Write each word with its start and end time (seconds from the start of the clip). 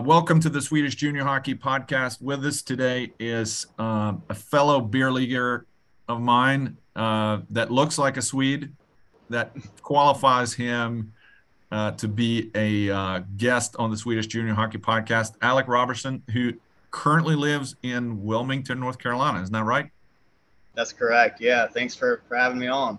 Uh, 0.00 0.02
welcome 0.02 0.40
to 0.40 0.48
the 0.48 0.62
Swedish 0.62 0.94
Junior 0.94 1.24
Hockey 1.24 1.54
Podcast. 1.54 2.22
With 2.22 2.42
us 2.46 2.62
today 2.62 3.12
is 3.18 3.66
uh, 3.78 4.14
a 4.30 4.34
fellow 4.34 4.80
beer 4.80 5.12
leaguer 5.12 5.66
of 6.08 6.22
mine 6.22 6.78
uh, 6.96 7.40
that 7.50 7.70
looks 7.70 7.98
like 7.98 8.16
a 8.16 8.22
Swede, 8.22 8.72
that 9.28 9.54
qualifies 9.82 10.54
him 10.54 11.12
uh, 11.70 11.90
to 11.92 12.08
be 12.08 12.50
a 12.54 12.88
uh, 12.88 13.20
guest 13.36 13.76
on 13.78 13.90
the 13.90 13.96
Swedish 13.96 14.26
Junior 14.26 14.54
Hockey 14.54 14.78
Podcast. 14.78 15.34
Alec 15.42 15.68
Roberson, 15.68 16.22
who 16.32 16.54
currently 16.90 17.36
lives 17.36 17.76
in 17.82 18.24
Wilmington, 18.24 18.80
North 18.80 18.98
Carolina. 18.98 19.42
Isn't 19.42 19.52
that 19.52 19.64
right? 19.64 19.90
That's 20.74 20.94
correct. 20.94 21.42
Yeah. 21.42 21.66
Thanks 21.66 21.94
for, 21.94 22.22
for 22.26 22.36
having 22.36 22.58
me 22.58 22.68
on. 22.68 22.98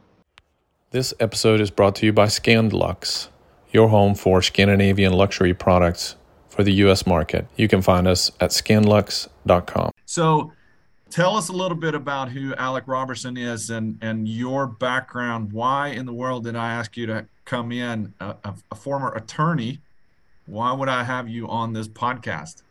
This 0.91 1.15
episode 1.19 1.61
is 1.61 1.71
brought 1.71 1.95
to 1.95 2.05
you 2.05 2.13
by 2.13 2.27
Scandlux, 2.27 3.29
your 3.71 3.87
home 3.87 4.13
for 4.13 4.43
Scandinavian 4.43 5.13
luxury 5.13 5.55
products 5.55 6.15
for 6.61 6.65
the 6.65 6.73
U.S. 6.73 7.07
market. 7.07 7.47
You 7.55 7.67
can 7.67 7.81
find 7.81 8.07
us 8.07 8.31
at 8.39 8.51
scandlux.com. 8.51 9.91
So, 10.05 10.53
tell 11.09 11.35
us 11.35 11.49
a 11.49 11.53
little 11.53 11.77
bit 11.77 11.95
about 11.95 12.29
who 12.29 12.53
Alec 12.53 12.83
Roberson 12.85 13.35
is 13.35 13.71
and 13.71 13.97
and 14.01 14.27
your 14.27 14.67
background. 14.67 15.53
Why 15.53 15.87
in 15.87 16.05
the 16.05 16.13
world 16.13 16.43
did 16.43 16.55
I 16.55 16.71
ask 16.71 16.95
you 16.95 17.07
to 17.07 17.25
come 17.45 17.71
in, 17.71 18.13
a, 18.19 18.35
a, 18.43 18.53
a 18.69 18.75
former 18.75 19.11
attorney? 19.13 19.79
Why 20.45 20.71
would 20.71 20.87
I 20.87 21.03
have 21.03 21.27
you 21.27 21.47
on 21.47 21.73
this 21.73 21.87
podcast? 21.87 22.61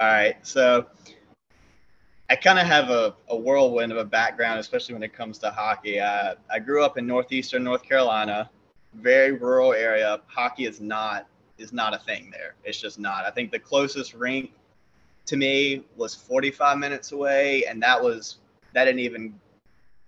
All 0.00 0.06
right, 0.06 0.36
so 0.46 0.86
I 2.30 2.36
kind 2.36 2.60
of 2.60 2.66
have 2.66 2.90
a, 2.90 3.14
a, 3.28 3.36
whirlwind 3.36 3.90
of 3.90 3.98
a 3.98 4.04
background, 4.04 4.60
especially 4.60 4.94
when 4.94 5.02
it 5.02 5.12
comes 5.12 5.38
to 5.38 5.50
hockey. 5.50 6.00
I, 6.00 6.34
I 6.50 6.60
grew 6.60 6.84
up 6.84 6.96
in 6.96 7.06
northeastern 7.06 7.64
North 7.64 7.82
Carolina, 7.82 8.48
very 8.94 9.32
rural 9.32 9.72
area. 9.72 10.20
Hockey 10.28 10.64
is 10.64 10.80
not 10.80 11.26
is 11.58 11.72
not 11.72 11.94
a 11.94 11.98
thing 11.98 12.30
there. 12.30 12.54
It's 12.64 12.80
just 12.80 12.98
not. 12.98 13.24
I 13.24 13.30
think 13.30 13.50
the 13.50 13.58
closest 13.58 14.14
rink 14.14 14.52
to 15.26 15.36
me 15.36 15.84
was 15.96 16.14
45 16.14 16.78
minutes 16.78 17.12
away, 17.12 17.64
and 17.66 17.82
that 17.82 18.02
was 18.02 18.38
that 18.74 18.84
didn't 18.84 19.00
even 19.00 19.34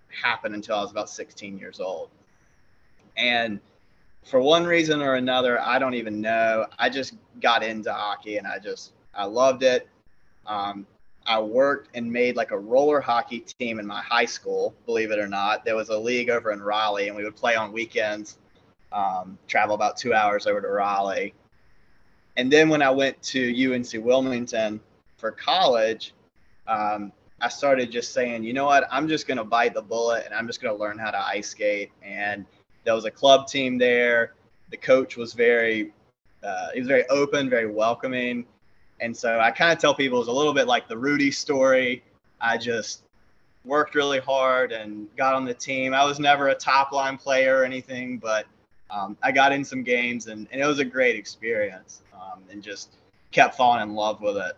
happen 0.08 0.54
until 0.54 0.76
I 0.76 0.82
was 0.82 0.90
about 0.90 1.10
16 1.10 1.58
years 1.58 1.80
old. 1.80 2.08
And 3.16 3.60
for 4.24 4.40
one 4.40 4.64
reason 4.64 5.02
or 5.02 5.14
another, 5.14 5.60
I 5.60 5.78
don't 5.78 5.94
even 5.94 6.20
know. 6.20 6.66
I 6.78 6.88
just 6.88 7.14
got 7.40 7.62
into 7.62 7.92
hockey, 7.92 8.38
and 8.38 8.46
I 8.46 8.58
just 8.58 8.92
I 9.14 9.24
loved 9.24 9.62
it. 9.62 9.88
Um, 10.46 10.86
I 11.26 11.40
worked 11.40 11.88
and 11.94 12.10
made 12.10 12.36
like 12.36 12.50
a 12.50 12.58
roller 12.58 13.00
hockey 13.00 13.40
team 13.40 13.78
in 13.78 13.86
my 13.86 14.02
high 14.02 14.24
school. 14.26 14.74
Believe 14.84 15.10
it 15.10 15.18
or 15.18 15.28
not, 15.28 15.64
there 15.64 15.76
was 15.76 15.88
a 15.88 15.98
league 15.98 16.30
over 16.30 16.52
in 16.52 16.60
Raleigh, 16.60 17.08
and 17.08 17.16
we 17.16 17.24
would 17.24 17.36
play 17.36 17.54
on 17.54 17.72
weekends. 17.72 18.38
Um, 18.94 19.38
travel 19.48 19.74
about 19.74 19.96
two 19.96 20.14
hours 20.14 20.46
over 20.46 20.60
to 20.60 20.68
Raleigh, 20.68 21.34
and 22.36 22.52
then 22.52 22.68
when 22.68 22.82
I 22.82 22.90
went 22.90 23.20
to 23.24 23.74
UNC 23.74 24.04
Wilmington 24.04 24.80
for 25.16 25.30
college, 25.30 26.14
um, 26.66 27.12
I 27.40 27.48
started 27.48 27.90
just 27.90 28.12
saying, 28.12 28.44
you 28.44 28.52
know 28.52 28.64
what, 28.64 28.88
I'm 28.90 29.08
just 29.08 29.26
going 29.26 29.38
to 29.38 29.44
bite 29.44 29.74
the 29.74 29.82
bullet 29.82 30.24
and 30.24 30.34
I'm 30.34 30.46
just 30.46 30.60
going 30.60 30.74
to 30.74 30.80
learn 30.80 30.98
how 30.98 31.10
to 31.10 31.18
ice 31.18 31.48
skate. 31.48 31.92
And 32.02 32.44
there 32.84 32.94
was 32.94 33.04
a 33.04 33.10
club 33.10 33.46
team 33.46 33.78
there. 33.78 34.34
The 34.70 34.76
coach 34.76 35.16
was 35.16 35.32
very, 35.32 35.92
uh, 36.42 36.68
he 36.72 36.80
was 36.80 36.88
very 36.88 37.06
open, 37.08 37.48
very 37.48 37.70
welcoming. 37.70 38.46
And 39.00 39.16
so 39.16 39.38
I 39.38 39.50
kind 39.50 39.72
of 39.72 39.78
tell 39.78 39.94
people 39.94 40.18
it 40.18 40.20
was 40.20 40.28
a 40.28 40.32
little 40.32 40.54
bit 40.54 40.66
like 40.66 40.88
the 40.88 40.96
Rudy 40.96 41.30
story. 41.30 42.02
I 42.40 42.58
just 42.58 43.02
worked 43.64 43.94
really 43.94 44.20
hard 44.20 44.72
and 44.72 45.08
got 45.16 45.34
on 45.34 45.44
the 45.44 45.54
team. 45.54 45.94
I 45.94 46.04
was 46.04 46.18
never 46.18 46.48
a 46.48 46.54
top 46.54 46.92
line 46.92 47.16
player 47.16 47.58
or 47.58 47.64
anything, 47.64 48.18
but 48.18 48.46
um, 48.94 49.16
I 49.22 49.32
got 49.32 49.52
in 49.52 49.64
some 49.64 49.82
games 49.82 50.28
and, 50.28 50.46
and 50.52 50.60
it 50.60 50.66
was 50.66 50.78
a 50.78 50.84
great 50.84 51.16
experience 51.16 52.02
um, 52.14 52.42
and 52.50 52.62
just 52.62 52.96
kept 53.32 53.56
falling 53.56 53.82
in 53.82 53.94
love 53.94 54.20
with 54.20 54.36
it. 54.36 54.56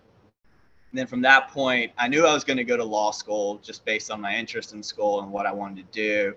And 0.91 0.99
then 0.99 1.07
from 1.07 1.23
that 1.23 1.49
point, 1.49 1.93
I 1.99 2.09
knew 2.09 2.27
I 2.27 2.35
was 2.35 2.45
going 2.45 2.59
to 2.59 2.65
go 2.65 2.77
to 2.77 2.85
law 2.85 3.11
school 3.11 3.59
just 3.63 3.85
based 3.85 4.11
on 4.11 4.21
my 4.21 4.37
interest 4.37 4.73
in 4.73 4.83
school 4.83 5.21
and 5.21 5.33
what 5.33 5.47
I 5.47 5.53
wanted 5.53 5.91
to 5.91 5.93
do. 5.93 6.35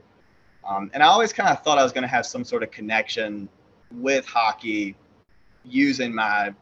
Um, 0.68 0.90
and 0.94 1.04
I 1.04 1.08
always 1.08 1.34
kind 1.34 1.50
of 1.50 1.62
thought 1.64 1.78
I 1.78 1.84
was 1.84 1.92
going 1.92 2.04
to 2.04 2.08
have 2.08 2.26
some 2.26 2.44
sort 2.44 2.64
of 2.64 2.72
connection 2.72 3.50
with 3.92 4.26
hockey 4.26 4.96
using 5.66 6.14
my 6.14 6.54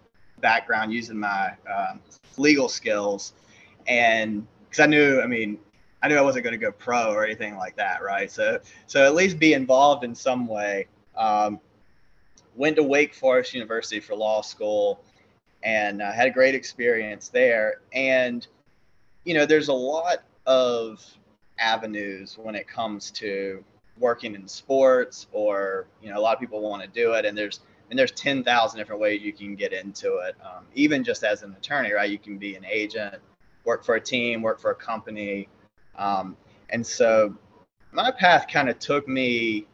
background, 0.41 0.93
using 0.93 1.17
my 1.17 1.53
um, 1.71 1.99
legal 2.37 2.67
skills. 2.67 3.33
And 3.87 4.45
because 4.69 4.83
I 4.83 4.87
knew, 4.87 5.21
I 5.21 5.27
mean, 5.27 5.59
I 6.01 6.07
knew 6.07 6.17
I 6.17 6.21
wasn't 6.21 6.43
going 6.43 6.59
to 6.59 6.63
go 6.63 6.71
pro 6.71 7.11
or 7.11 7.25
anything 7.25 7.57
like 7.57 7.75
that, 7.77 8.03
right? 8.03 8.31
So, 8.31 8.59
so 8.85 9.05
at 9.05 9.15
least 9.15 9.39
be 9.39 9.53
involved 9.53 10.03
in 10.03 10.13
some 10.13 10.47
way. 10.47 10.87
Um, 11.17 11.59
went 12.55 12.75
to 12.75 12.83
Wake 12.83 13.13
Forest 13.13 13.53
University 13.53 13.99
for 13.99 14.15
law 14.15 14.41
school 14.41 14.99
and 15.63 16.01
uh, 16.01 16.11
had 16.11 16.27
a 16.27 16.31
great 16.31 16.55
experience 16.55 17.29
there. 17.29 17.81
And, 17.93 18.45
you 19.23 19.33
know, 19.33 19.45
there's 19.45 19.67
a 19.67 19.73
lot 19.73 20.23
of 20.45 21.05
avenues 21.59 22.37
when 22.41 22.55
it 22.55 22.67
comes 22.67 23.11
to 23.11 23.63
working 23.99 24.35
in 24.35 24.47
sports 24.47 25.27
or, 25.31 25.87
you 26.01 26.09
know, 26.09 26.19
a 26.19 26.21
lot 26.21 26.33
of 26.33 26.39
people 26.39 26.61
want 26.61 26.83
to 26.83 26.87
do 26.87 27.13
it. 27.13 27.25
And 27.25 27.37
there's, 27.37 27.61
and 27.89 27.97
there's 27.97 28.11
10,000 28.11 28.77
different 28.77 29.01
ways 29.01 29.21
you 29.21 29.33
can 29.33 29.55
get 29.55 29.73
into 29.73 30.17
it. 30.17 30.35
Um, 30.43 30.65
even 30.75 31.03
just 31.03 31.23
as 31.23 31.43
an 31.43 31.53
attorney, 31.53 31.93
right? 31.93 32.09
You 32.09 32.19
can 32.19 32.37
be 32.37 32.55
an 32.55 32.65
agent, 32.65 33.15
work 33.65 33.83
for 33.83 33.95
a 33.95 34.01
team, 34.01 34.41
work 34.41 34.59
for 34.59 34.71
a 34.71 34.75
company. 34.75 35.47
Um, 35.97 36.37
and 36.69 36.85
so 36.85 37.35
my 37.91 38.11
path 38.11 38.47
kind 38.51 38.69
of 38.69 38.77
took 38.79 39.07
me 39.07 39.67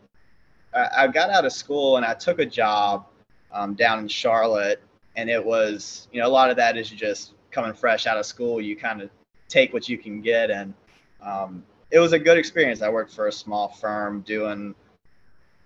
I 0.76 1.08
got 1.08 1.30
out 1.30 1.46
of 1.46 1.54
school 1.54 1.98
and 1.98 2.06
I 2.06 2.14
took 2.14 2.40
a 2.40 2.46
job 2.46 3.06
um, 3.52 3.76
down 3.76 4.00
in 4.00 4.08
Charlotte, 4.08 4.82
and 5.16 5.30
it 5.30 5.44
was 5.44 6.08
you 6.12 6.22
know 6.22 6.28
a 6.28 6.30
lot 6.30 6.50
of 6.50 6.58
that 6.58 6.78
is 6.78 6.90
just 6.90 7.34
coming 7.52 7.74
fresh 7.74 8.08
out 8.08 8.18
of 8.18 8.26
school. 8.26 8.60
You 8.60 8.76
kind 8.76 9.02
of 9.02 9.10
take 9.48 9.74
what 9.74 9.88
you 9.88 9.98
can 9.98 10.22
get, 10.22 10.50
and 10.50 10.74
um, 11.22 11.64
it 11.92 12.00
was 12.00 12.14
a 12.14 12.20
good 12.20 12.38
experience. 12.38 12.82
I 12.82 12.90
worked 12.90 13.14
for 13.14 13.28
a 13.28 13.32
small 13.32 13.70
firm 13.70 14.22
doing 14.22 14.74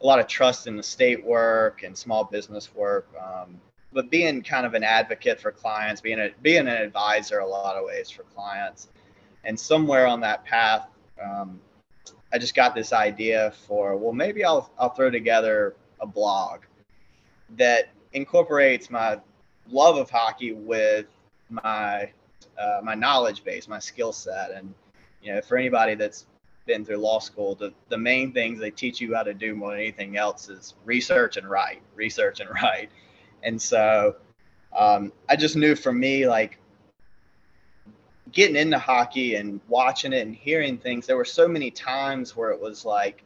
a 0.01 0.05
lot 0.05 0.19
of 0.19 0.27
trust 0.27 0.67
in 0.67 0.75
the 0.75 0.83
state 0.83 1.25
work 1.25 1.83
and 1.83 1.97
small 1.97 2.23
business 2.25 2.73
work, 2.75 3.07
um, 3.19 3.59
but 3.93 4.11
being 4.11 4.43
kind 4.43 4.65
of 4.65 4.73
an 4.73 4.83
advocate 4.83 5.39
for 5.39 5.51
clients, 5.51 6.01
being 6.01 6.19
a 6.19 6.31
being 6.41 6.67
an 6.67 6.67
advisor 6.67 7.39
a 7.39 7.47
lot 7.47 7.75
of 7.75 7.85
ways 7.85 8.09
for 8.09 8.23
clients, 8.35 8.89
and 9.43 9.59
somewhere 9.59 10.05
on 10.05 10.19
that 10.21 10.45
path. 10.45 10.87
Um, 11.23 11.59
I 12.31 12.37
just 12.37 12.55
got 12.55 12.75
this 12.75 12.93
idea 12.93 13.53
for 13.67 13.95
well 13.95 14.13
maybe 14.13 14.43
I'll 14.43 14.71
I'll 14.77 14.89
throw 14.89 15.09
together 15.09 15.75
a 15.99 16.07
blog 16.07 16.61
that 17.57 17.89
incorporates 18.13 18.89
my 18.89 19.19
love 19.69 19.97
of 19.97 20.09
hockey 20.09 20.53
with 20.53 21.05
my 21.49 22.11
uh, 22.59 22.81
my 22.83 22.95
knowledge 22.95 23.43
base, 23.43 23.67
my 23.67 23.79
skill 23.79 24.11
set, 24.11 24.51
and 24.51 24.73
you 25.21 25.33
know 25.33 25.41
for 25.41 25.57
anybody 25.57 25.95
that's 25.95 26.25
been 26.65 26.83
through 26.85 26.97
law 26.97 27.19
school, 27.19 27.55
the, 27.55 27.73
the 27.89 27.97
main 27.97 28.33
things 28.33 28.59
they 28.59 28.69
teach 28.69 28.99
you 28.99 29.15
how 29.15 29.23
to 29.23 29.33
do 29.33 29.55
more 29.55 29.71
than 29.71 29.79
anything 29.79 30.17
else 30.17 30.49
is 30.49 30.75
research 30.85 31.37
and 31.37 31.49
write, 31.49 31.81
research 31.95 32.41
and 32.41 32.49
write. 32.61 32.89
And 33.41 33.59
so 33.59 34.17
um, 34.77 35.13
I 35.29 35.35
just 35.35 35.55
knew 35.55 35.75
for 35.75 35.93
me, 35.93 36.27
like 36.27 36.59
getting 38.31 38.55
into 38.55 38.79
hockey 38.79 39.35
and 39.35 39.59
watching 39.67 40.13
it 40.13 40.25
and 40.25 40.35
hearing 40.35 40.77
things, 40.77 41.05
there 41.07 41.17
were 41.17 41.25
so 41.25 41.47
many 41.47 41.71
times 41.71 42.35
where 42.35 42.51
it 42.51 42.59
was 42.59 42.85
like, 42.85 43.23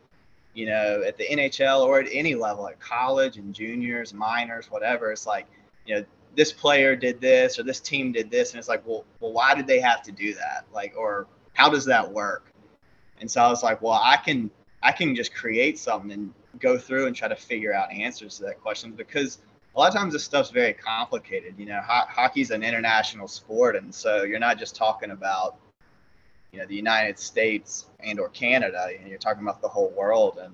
you 0.53 0.65
know, 0.65 1.03
at 1.05 1.17
the 1.17 1.25
NHL 1.25 1.81
or 1.81 1.99
at 1.99 2.07
any 2.11 2.35
level, 2.35 2.67
at 2.67 2.79
college 2.79 3.37
and 3.37 3.53
juniors, 3.53 4.13
minors, 4.13 4.69
whatever, 4.69 5.11
it's 5.11 5.25
like, 5.25 5.47
you 5.85 5.95
know, 5.95 6.05
this 6.35 6.51
player 6.51 6.95
did 6.95 7.19
this 7.19 7.59
or 7.59 7.63
this 7.63 7.79
team 7.79 8.11
did 8.11 8.29
this, 8.29 8.51
and 8.51 8.59
it's 8.59 8.69
like, 8.69 8.85
well, 8.85 9.05
well, 9.19 9.33
why 9.33 9.53
did 9.53 9.67
they 9.67 9.79
have 9.79 10.01
to 10.03 10.11
do 10.11 10.33
that? 10.35 10.65
Like, 10.73 10.93
or 10.97 11.27
how 11.53 11.69
does 11.69 11.85
that 11.85 12.09
work? 12.09 12.51
And 13.19 13.29
so 13.29 13.41
I 13.41 13.49
was 13.49 13.63
like, 13.63 13.81
well, 13.81 13.99
I 14.01 14.17
can, 14.17 14.49
I 14.81 14.91
can 14.91 15.15
just 15.15 15.33
create 15.33 15.77
something 15.77 16.11
and 16.11 16.33
go 16.59 16.77
through 16.77 17.07
and 17.07 17.15
try 17.15 17.27
to 17.27 17.35
figure 17.35 17.73
out 17.73 17.91
answers 17.91 18.37
to 18.37 18.43
that 18.43 18.61
question 18.61 18.91
because 18.91 19.39
a 19.75 19.79
lot 19.79 19.87
of 19.87 19.95
times 19.95 20.13
this 20.13 20.23
stuff's 20.23 20.49
very 20.49 20.73
complicated. 20.73 21.55
You 21.57 21.67
know, 21.67 21.79
ho- 21.81 22.07
hockey's 22.07 22.51
an 22.51 22.63
international 22.63 23.27
sport, 23.27 23.75
and 23.75 23.93
so 23.93 24.23
you're 24.23 24.39
not 24.39 24.59
just 24.59 24.75
talking 24.75 25.11
about 25.11 25.55
you 26.51 26.59
know 26.59 26.65
the 26.65 26.75
United 26.75 27.17
States 27.17 27.87
and 28.01 28.19
or 28.19 28.29
Canada. 28.29 28.89
You're 29.07 29.17
talking 29.17 29.43
about 29.43 29.61
the 29.61 29.69
whole 29.69 29.91
world 29.91 30.39
and 30.41 30.53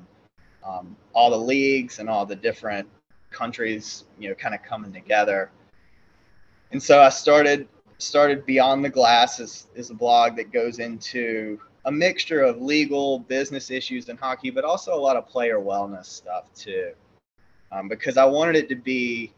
um, 0.63 0.95
all 1.13 1.31
the 1.31 1.37
leagues 1.37 1.99
and 1.99 2.09
all 2.09 2.25
the 2.25 2.35
different 2.35 2.87
countries. 3.31 4.05
You 4.19 4.29
know, 4.29 4.35
kind 4.35 4.53
of 4.53 4.61
coming 4.61 4.93
together. 4.93 5.49
And 6.71 6.83
so 6.83 7.01
I 7.01 7.09
started 7.09 7.67
started 7.97 8.45
Beyond 8.45 8.85
the 8.85 8.89
Glass 8.89 9.39
is, 9.39 9.67
is 9.73 9.89
a 9.89 9.95
blog 9.95 10.35
that 10.35 10.51
goes 10.51 10.77
into 10.77 11.59
a 11.85 11.91
mixture 11.91 12.41
of 12.41 12.61
legal 12.61 13.19
business 13.19 13.71
issues 13.71 14.09
in 14.09 14.17
hockey, 14.17 14.51
but 14.51 14.63
also 14.63 14.93
a 14.93 14.99
lot 14.99 15.15
of 15.15 15.27
player 15.27 15.57
wellness 15.57 16.05
stuff 16.05 16.53
too 16.53 16.91
um, 17.71 17.87
because 17.87 18.17
I 18.17 18.25
wanted 18.25 18.55
it 18.55 18.69
to 18.69 18.75
be 18.75 19.31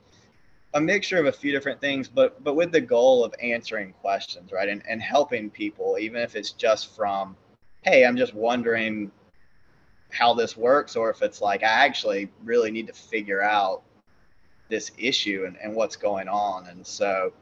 a 0.74 0.82
mixture 0.82 1.18
of 1.18 1.26
a 1.26 1.32
few 1.32 1.52
different 1.52 1.82
things, 1.82 2.08
but 2.08 2.44
but 2.44 2.56
with 2.56 2.72
the 2.72 2.82
goal 2.82 3.24
of 3.24 3.34
answering 3.42 3.94
questions, 3.94 4.52
right, 4.52 4.70
and 4.70 4.84
and 4.88 5.02
helping 5.02 5.50
people, 5.50 5.98
even 6.00 6.22
if 6.22 6.36
it's 6.36 6.52
just 6.52 6.96
from, 6.96 7.36
hey, 7.82 8.06
I'm 8.06 8.18
just 8.18 8.34
wondering 8.34 9.12
how 10.12 10.34
this 10.34 10.56
works, 10.58 10.96
or 10.96 11.10
if 11.10 11.22
it's 11.22 11.42
like 11.42 11.64
I 11.64 11.86
actually 11.86 12.30
really 12.44 12.72
need 12.72 12.88
to 12.88 12.94
figure 12.94 13.42
out 13.42 13.84
this 14.70 14.92
issue 14.98 15.46
and, 15.48 15.58
and 15.62 15.76
what's 15.76 15.96
going 15.96 16.28
on. 16.28 16.68
And 16.68 16.86
so, 16.86 17.34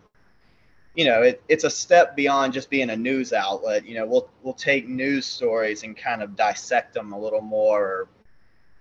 you 0.96 1.06
know, 1.06 1.22
it, 1.22 1.44
it's 1.50 1.66
a 1.66 1.70
step 1.70 2.16
beyond 2.16 2.54
just 2.54 2.70
being 2.70 2.90
a 2.90 2.96
news 2.96 3.34
outlet. 3.34 3.86
You 3.86 3.96
know, 3.96 4.06
we'll 4.06 4.30
we'll 4.42 4.54
take 4.54 4.88
news 4.88 5.26
stories 5.26 5.84
and 5.84 5.96
kind 5.98 6.24
of 6.24 6.36
dissect 6.36 6.94
them 6.94 7.12
a 7.12 7.20
little 7.20 7.42
more, 7.42 7.84
or 7.84 8.10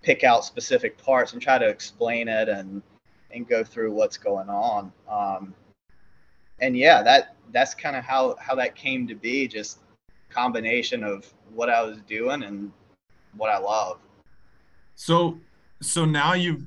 pick 0.06 0.22
out 0.22 0.44
specific 0.44 0.96
parts 0.96 1.32
and 1.32 1.42
try 1.42 1.58
to 1.58 1.66
explain 1.66 2.28
it 2.28 2.48
and 2.48 2.80
and 3.32 3.46
go 3.48 3.64
through 3.64 3.92
what's 3.92 4.16
going 4.16 4.48
on. 4.48 4.92
Um, 5.10 5.52
and 6.60 6.76
yeah, 6.76 7.02
that 7.02 7.34
that's 7.52 7.74
kind 7.74 7.96
of 7.96 8.04
how 8.04 8.36
how 8.40 8.54
that 8.54 8.76
came 8.76 9.08
to 9.08 9.16
be. 9.16 9.48
Just 9.48 9.80
combination 10.30 11.02
of 11.02 11.26
what 11.52 11.68
I 11.68 11.82
was 11.82 11.98
doing 12.02 12.44
and 12.44 12.70
what 13.36 13.50
I 13.50 13.58
love. 13.58 13.98
So 14.94 15.38
so 15.82 16.04
now 16.04 16.34
you've 16.34 16.62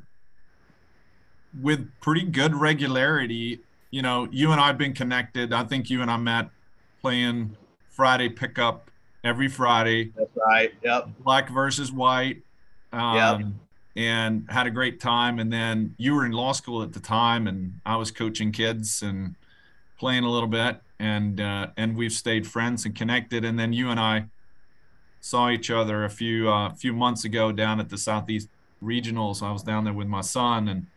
with 1.61 1.89
pretty 2.01 2.25
good 2.25 2.53
regularity, 2.53 3.61
you 3.89 4.01
know, 4.01 4.27
you 4.31 4.51
and 4.51 4.59
I've 4.59 4.77
been 4.77 4.93
connected. 4.93 5.53
I 5.53 5.63
think 5.63 5.89
you 5.89 6.01
and 6.01 6.11
I 6.11 6.17
met 6.17 6.49
playing 7.01 7.55
Friday 7.87 8.27
pickup 8.27 8.91
every 9.23 9.47
Friday. 9.47 10.11
That's 10.17 10.29
right. 10.45 10.73
Yep. 10.83 11.09
Black 11.23 11.49
versus 11.49 11.91
white. 11.91 12.43
Um, 12.91 13.15
yep. 13.15 13.41
And 13.95 14.45
had 14.49 14.67
a 14.67 14.71
great 14.71 14.99
time. 14.99 15.39
And 15.39 15.51
then 15.51 15.95
you 15.97 16.13
were 16.15 16.25
in 16.25 16.31
law 16.31 16.53
school 16.53 16.83
at 16.83 16.93
the 16.93 16.99
time, 16.99 17.47
and 17.47 17.79
I 17.85 17.95
was 17.97 18.11
coaching 18.11 18.51
kids 18.51 19.01
and 19.01 19.35
playing 19.97 20.23
a 20.23 20.29
little 20.29 20.47
bit. 20.47 20.79
And 20.99 21.39
uh, 21.39 21.67
and 21.77 21.95
we've 21.95 22.11
stayed 22.11 22.47
friends 22.47 22.85
and 22.85 22.95
connected. 22.95 23.43
And 23.45 23.57
then 23.57 23.73
you 23.73 23.89
and 23.89 23.99
I 23.99 24.25
saw 25.21 25.49
each 25.49 25.69
other 25.69 26.05
a 26.05 26.09
few 26.09 26.49
uh, 26.49 26.73
few 26.73 26.93
months 26.93 27.25
ago 27.25 27.51
down 27.51 27.79
at 27.79 27.89
the 27.89 27.97
Southeast 27.97 28.49
Regionals. 28.83 29.41
I 29.41 29.51
was 29.51 29.63
down 29.63 29.83
there 29.83 29.93
with 29.93 30.07
my 30.07 30.21
son, 30.21 30.67
and 30.67 30.87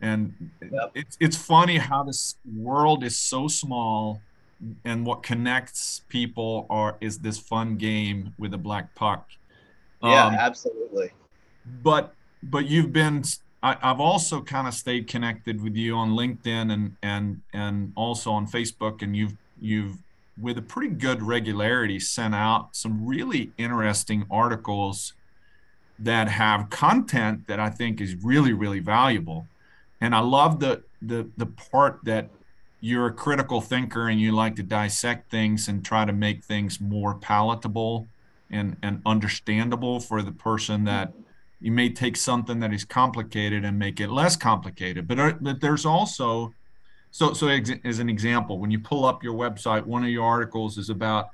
and 0.00 0.50
yep. 0.60 0.90
it's 0.94 1.16
it's 1.20 1.36
funny 1.36 1.78
how 1.78 2.02
this 2.02 2.36
world 2.56 3.04
is 3.04 3.16
so 3.16 3.48
small, 3.48 4.20
and 4.84 5.06
what 5.06 5.22
connects 5.22 6.02
people 6.08 6.66
are 6.68 6.96
is 7.00 7.18
this 7.18 7.38
fun 7.38 7.76
game 7.76 8.34
with 8.38 8.54
a 8.54 8.58
black 8.58 8.94
puck. 8.94 9.30
Yeah, 10.04 10.26
um, 10.26 10.34
absolutely. 10.34 11.10
But 11.82 12.14
but 12.42 12.66
you've 12.66 12.92
been 12.92 13.24
I, 13.62 13.76
have 13.80 14.00
also 14.00 14.42
kind 14.42 14.68
of 14.68 14.74
stayed 14.74 15.08
connected 15.08 15.62
with 15.62 15.74
you 15.74 15.96
on 15.96 16.10
LinkedIn 16.10 16.70
and 16.70 16.96
and 17.02 17.40
and 17.52 17.92
also 17.96 18.30
on 18.32 18.46
Facebook, 18.46 19.00
and 19.02 19.16
you've 19.16 19.34
you've 19.60 19.98
with 20.40 20.58
a 20.58 20.62
pretty 20.62 20.94
good 20.94 21.22
regularity 21.22 21.98
sent 21.98 22.34
out 22.34 22.76
some 22.76 23.06
really 23.06 23.52
interesting 23.56 24.26
articles 24.30 25.14
that 25.98 26.28
have 26.28 26.68
content 26.70 27.46
that 27.46 27.58
I 27.58 27.70
think 27.70 28.00
is 28.00 28.14
really 28.22 28.52
really 28.52 28.80
valuable. 28.80 29.46
And 30.00 30.14
I 30.14 30.20
love 30.20 30.60
the 30.60 30.82
the 31.00 31.30
the 31.38 31.46
part 31.46 32.00
that 32.04 32.28
you're 32.80 33.06
a 33.06 33.12
critical 33.12 33.62
thinker 33.62 34.08
and 34.08 34.20
you 34.20 34.32
like 34.32 34.56
to 34.56 34.62
dissect 34.62 35.30
things 35.30 35.68
and 35.68 35.82
try 35.82 36.04
to 36.04 36.12
make 36.12 36.44
things 36.44 36.78
more 36.82 37.14
palatable 37.14 38.06
and 38.50 38.76
and 38.82 39.00
understandable 39.06 40.00
for 40.00 40.22
the 40.22 40.32
person 40.32 40.84
that 40.84 41.12
you 41.60 41.72
may 41.72 41.88
take 41.88 42.16
something 42.16 42.60
that 42.60 42.72
is 42.72 42.84
complicated 42.84 43.64
and 43.64 43.78
make 43.78 43.98
it 43.98 44.10
less 44.10 44.36
complicated. 44.36 45.08
But, 45.08 45.18
uh, 45.18 45.32
but 45.40 45.62
there's 45.62 45.86
also 45.86 46.52
so 47.10 47.32
so 47.32 47.48
as 47.48 47.98
an 48.00 48.08
example 48.08 48.58
when 48.58 48.70
you 48.70 48.78
pull 48.78 49.04
up 49.04 49.22
your 49.22 49.34
website 49.34 49.84
one 49.84 50.02
of 50.02 50.10
your 50.10 50.24
articles 50.24 50.78
is 50.78 50.90
about 50.90 51.28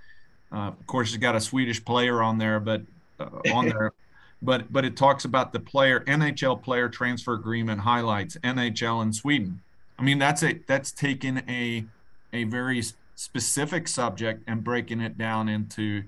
uh, 0.53 0.69
of 0.69 0.87
course 0.87 1.09
it's 1.09 1.17
got 1.17 1.35
a 1.35 1.41
swedish 1.41 1.83
player 1.85 2.23
on 2.23 2.37
there 2.39 2.61
but 2.61 2.83
uh, 3.19 3.27
on 3.55 3.69
there. 3.69 3.93
But 4.43 4.73
but 4.73 4.87
it 4.87 4.97
talks 4.97 5.27
about 5.27 5.53
the 5.53 5.61
player 5.61 6.01
nhl 6.01 6.63
player 6.63 6.89
transfer 6.89 7.35
agreement 7.35 7.83
highlights 7.83 8.39
nhl 8.39 9.03
in 9.03 9.13
sweden. 9.13 9.61
I 9.99 10.03
mean 10.03 10.19
that's 10.19 10.43
a 10.43 10.61
that's 10.67 10.93
taking 10.93 11.43
a 11.47 11.85
a 12.33 12.45
very 12.45 12.83
specific 13.17 13.87
subject 13.87 14.43
and 14.47 14.65
breaking 14.65 15.03
it 15.03 15.19
down 15.19 15.51
into 15.51 16.05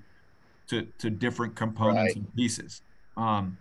to, 0.67 0.83
to 0.97 1.09
different 1.09 1.55
components 1.55 1.97
right. 1.97 2.15
and 2.15 2.35
pieces 2.35 2.81
um, 3.17 3.57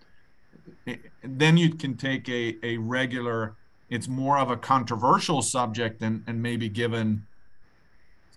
then 1.25 1.57
you 1.57 1.75
can 1.75 1.97
take 1.97 2.29
a, 2.29 2.57
a 2.63 2.77
regular 2.79 3.55
it's 3.91 4.09
more 4.09 4.39
of 4.39 4.51
a 4.51 4.57
controversial 4.57 5.43
subject 5.43 6.01
and, 6.03 6.25
and 6.27 6.41
maybe 6.41 6.69
given 6.69 7.27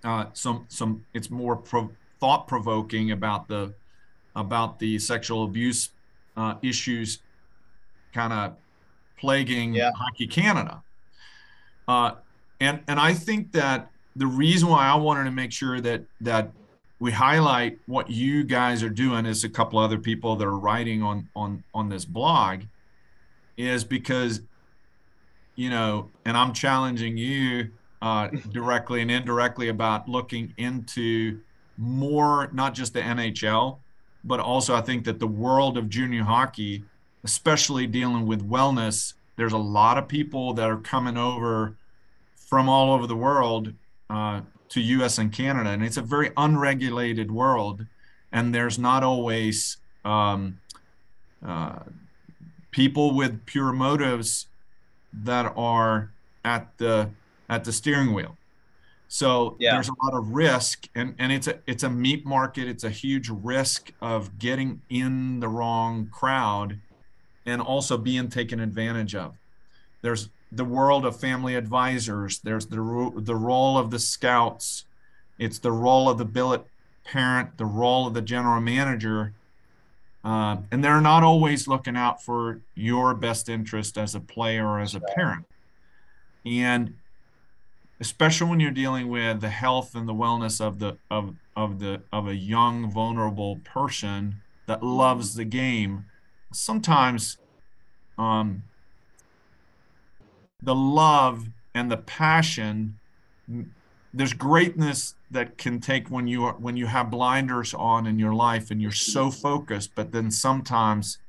uh, 0.04 0.26
some 0.34 0.66
some 0.68 1.06
it's 1.14 1.30
more 1.30 1.56
pro, 1.56 1.90
thought 2.20 2.48
provoking 2.48 3.12
about 3.12 3.48
the 3.48 3.74
about 4.36 4.80
the 4.80 5.00
sexual 5.00 5.46
abuse 5.46 5.90
uh, 6.38 6.56
issues 6.62 7.20
kind 8.14 8.34
of 8.34 8.56
plaguing 9.18 9.74
yeah. 9.74 9.92
Hockey 9.96 10.28
Canada. 10.28 10.84
Uh, 11.88 12.12
and 12.60 12.82
and 12.88 13.00
I 13.00 13.14
think 13.14 13.52
that 13.54 13.90
the 14.16 14.28
reason 14.28 14.70
why 14.70 14.86
I 14.86 14.96
wanted 14.96 15.26
to 15.26 15.32
make 15.32 15.52
sure 15.52 15.82
that 15.82 16.04
that 16.22 16.52
we 17.00 17.12
highlight 17.12 17.78
what 17.88 18.10
you 18.10 18.44
guys 18.44 18.82
are 18.84 18.90
doing 18.90 19.26
as 19.26 19.44
a 19.44 19.50
couple 19.50 19.80
other 19.80 19.98
people 19.98 20.36
that 20.36 20.46
are 20.46 20.58
writing 20.58 21.04
on 21.04 21.30
on 21.36 21.64
on 21.74 21.90
this 21.90 22.06
blog 22.06 22.62
is 23.58 23.84
because 23.84 24.42
you 25.56 25.70
know 25.70 26.10
and 26.26 26.38
i'm 26.38 26.54
challenging 26.54 27.18
you 27.18 27.70
uh, 28.02 28.28
directly 28.52 29.02
and 29.02 29.10
indirectly 29.10 29.70
about 29.70 30.08
looking 30.08 30.54
into 30.58 31.40
more 31.78 32.50
not 32.54 32.74
just 32.74 32.94
the 32.94 33.02
nhl 33.02 33.80
but 34.24 34.40
also 34.40 34.76
i 34.76 34.82
think 34.82 35.04
that 35.06 35.20
the 35.20 35.28
world 35.28 35.78
of 35.78 35.90
junior 35.90 36.24
hockey 36.24 36.84
especially 37.24 37.88
dealing 37.88 38.26
with 38.26 38.48
wellness 38.48 39.14
there's 39.38 39.54
a 39.54 39.58
lot 39.58 39.98
of 39.98 40.08
people 40.08 40.54
that 40.54 40.70
are 40.70 40.78
coming 40.78 41.18
over 41.18 41.76
from 42.36 42.70
all 42.70 42.94
over 42.94 43.08
the 43.08 43.16
world 43.16 43.74
uh, 44.10 44.42
to 44.70 44.82
US 44.82 45.18
and 45.18 45.32
Canada. 45.32 45.70
And 45.70 45.84
it's 45.84 45.98
a 45.98 46.02
very 46.02 46.32
unregulated 46.38 47.32
world. 47.32 47.86
And 48.32 48.54
there's 48.54 48.78
not 48.78 49.04
always 49.04 49.78
um, 50.04 50.60
uh, 51.46 51.80
people 52.72 53.16
with 53.16 53.46
pure 53.46 53.72
motives 53.72 54.48
that 55.14 55.54
are 55.56 56.12
at 56.44 56.78
the 56.78 57.10
at 57.48 57.64
the 57.64 57.72
steering 57.72 58.14
wheel. 58.14 58.38
So 59.08 59.56
yeah. 59.60 59.74
there's 59.74 59.88
a 59.88 59.94
lot 60.04 60.14
of 60.14 60.30
risk 60.30 60.90
and, 60.96 61.16
and 61.20 61.32
it's 61.32 61.48
a 61.48 61.60
it's 61.68 61.84
a 61.84 61.90
meat 61.90 62.26
market. 62.26 62.68
It's 62.68 62.84
a 62.84 62.90
huge 62.90 63.30
risk 63.30 63.94
of 64.02 64.38
getting 64.40 64.82
in 64.90 65.40
the 65.40 65.48
wrong 65.48 66.10
crowd 66.12 66.80
and 67.46 67.62
also 67.62 67.98
being 67.98 68.30
taken 68.30 68.60
advantage 68.60 69.16
of. 69.16 69.36
There's 70.02 70.30
the 70.52 70.66
world 70.66 71.06
of 71.06 71.20
family 71.20 71.56
advisors. 71.56 72.40
There's 72.40 72.68
the 72.68 73.12
the 73.16 73.36
role 73.36 73.78
of 73.78 73.92
the 73.92 74.00
scouts. 74.00 74.86
It's 75.38 75.60
the 75.60 75.72
role 75.72 76.10
of 76.10 76.18
the 76.18 76.26
billet 76.26 76.66
parent, 77.04 77.58
the 77.58 77.66
role 77.66 78.08
of 78.08 78.14
the 78.14 78.22
general 78.22 78.62
manager, 78.62 79.34
uh, 80.24 80.58
and 80.72 80.84
they're 80.84 81.02
not 81.02 81.24
always 81.24 81.68
looking 81.68 81.96
out 81.96 82.24
for 82.24 82.62
your 82.74 83.14
best 83.14 83.48
interest 83.48 83.98
as 83.98 84.16
a 84.16 84.20
player 84.20 84.68
or 84.68 84.80
as 84.80 84.96
a 84.96 85.00
parent. 85.00 85.46
And 86.46 86.96
especially 88.00 88.50
when 88.50 88.60
you're 88.60 88.72
dealing 88.72 89.08
with 89.08 89.42
the 89.42 89.50
health 89.50 89.96
and 89.96 90.08
the 90.08 90.14
wellness 90.14 90.60
of 90.60 90.80
the 90.80 90.98
of 91.10 91.36
of 91.56 91.80
the 91.80 92.02
of 92.12 92.28
a 92.28 92.36
young 92.36 92.90
vulnerable 92.92 93.58
person 93.58 94.42
that 94.66 94.84
loves 94.84 95.36
the 95.36 95.46
game, 95.46 96.06
sometimes 96.52 97.38
um, 98.18 98.64
the 100.62 100.76
love 100.76 101.48
and 101.74 101.92
the 101.92 101.98
passion 101.98 102.98
there's 104.14 104.34
greatness 104.34 105.16
that 105.30 105.58
can 105.58 105.80
take 105.80 106.08
when 106.10 106.28
you 106.28 106.46
are 106.46 106.54
when 106.54 106.78
you 106.78 106.86
have 106.86 107.12
blinders 107.12 107.74
on 107.74 108.08
in 108.08 108.18
your 108.18 108.34
life 108.34 108.72
and 108.72 108.82
you're 108.82 108.92
so 108.92 109.30
focused 109.30 109.92
but 109.94 110.12
then 110.12 110.32
sometimes 110.32 111.20